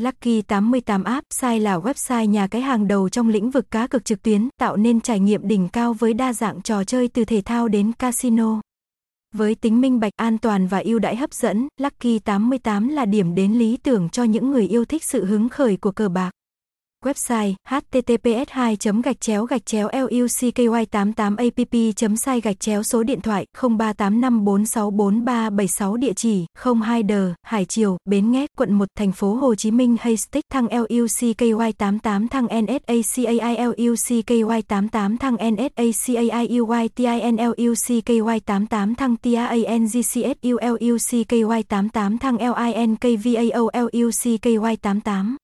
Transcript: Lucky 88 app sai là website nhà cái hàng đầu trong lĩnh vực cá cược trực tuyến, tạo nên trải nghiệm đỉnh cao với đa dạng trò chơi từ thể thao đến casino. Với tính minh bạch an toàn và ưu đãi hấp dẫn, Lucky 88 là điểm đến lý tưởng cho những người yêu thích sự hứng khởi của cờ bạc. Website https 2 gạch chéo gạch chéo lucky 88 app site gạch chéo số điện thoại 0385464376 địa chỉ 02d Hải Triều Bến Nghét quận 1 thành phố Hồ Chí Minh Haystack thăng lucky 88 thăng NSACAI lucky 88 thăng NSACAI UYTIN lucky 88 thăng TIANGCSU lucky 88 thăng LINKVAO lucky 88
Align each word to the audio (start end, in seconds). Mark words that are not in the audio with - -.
Lucky 0.00 0.42
88 0.42 1.04
app 1.04 1.26
sai 1.30 1.60
là 1.60 1.78
website 1.78 2.24
nhà 2.24 2.46
cái 2.46 2.62
hàng 2.62 2.88
đầu 2.88 3.08
trong 3.08 3.28
lĩnh 3.28 3.50
vực 3.50 3.70
cá 3.70 3.86
cược 3.86 4.04
trực 4.04 4.22
tuyến, 4.22 4.48
tạo 4.60 4.76
nên 4.76 5.00
trải 5.00 5.20
nghiệm 5.20 5.48
đỉnh 5.48 5.68
cao 5.68 5.92
với 5.92 6.14
đa 6.14 6.32
dạng 6.32 6.62
trò 6.62 6.84
chơi 6.84 7.08
từ 7.08 7.24
thể 7.24 7.42
thao 7.44 7.68
đến 7.68 7.92
casino. 7.92 8.60
Với 9.34 9.54
tính 9.54 9.80
minh 9.80 10.00
bạch 10.00 10.12
an 10.16 10.38
toàn 10.38 10.66
và 10.66 10.78
ưu 10.78 10.98
đãi 10.98 11.16
hấp 11.16 11.34
dẫn, 11.34 11.68
Lucky 11.80 12.18
88 12.18 12.88
là 12.88 13.04
điểm 13.04 13.34
đến 13.34 13.52
lý 13.52 13.76
tưởng 13.76 14.08
cho 14.08 14.24
những 14.24 14.50
người 14.50 14.68
yêu 14.68 14.84
thích 14.84 15.04
sự 15.04 15.24
hứng 15.24 15.48
khởi 15.48 15.76
của 15.76 15.90
cờ 15.90 16.08
bạc. 16.08 16.30
Website 17.04 17.54
https 17.68 18.50
2 18.50 18.76
gạch 19.04 19.20
chéo 19.20 19.44
gạch 19.44 19.66
chéo 19.66 19.88
lucky 19.92 20.68
88 20.68 21.36
app 21.36 21.58
site 22.16 22.40
gạch 22.40 22.60
chéo 22.60 22.82
số 22.82 23.02
điện 23.02 23.20
thoại 23.20 23.46
0385464376 23.58 25.96
địa 25.96 26.12
chỉ 26.16 26.46
02d 26.62 27.32
Hải 27.42 27.64
Triều 27.64 27.96
Bến 28.10 28.30
Nghét 28.30 28.50
quận 28.56 28.72
1 28.72 28.88
thành 28.98 29.12
phố 29.12 29.34
Hồ 29.34 29.54
Chí 29.54 29.70
Minh 29.70 29.96
Haystack 30.00 30.44
thăng 30.52 30.68
lucky 30.68 31.34
88 31.58 32.28
thăng 32.28 32.46
NSACAI 32.46 33.74
lucky 33.76 34.42
88 34.42 35.18
thăng 35.18 35.36
NSACAI 35.36 36.60
UYTIN 36.60 37.36
lucky 37.36 38.20
88 38.20 38.94
thăng 38.94 39.16
TIANGCSU 39.16 40.58
lucky 41.02 41.44
88 41.44 42.18
thăng 42.18 42.36
LINKVAO 42.36 43.68
lucky 43.82 44.58
88 44.58 45.43